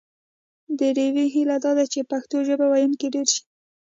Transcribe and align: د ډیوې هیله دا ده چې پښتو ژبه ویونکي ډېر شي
د 0.79 0.81
ډیوې 0.95 1.25
هیله 1.35 1.57
دا 1.63 1.71
ده 1.77 1.85
چې 1.93 1.99
پښتو 2.11 2.35
ژبه 2.47 2.65
ویونکي 2.69 3.07
ډېر 3.15 3.27
شي 3.33 3.41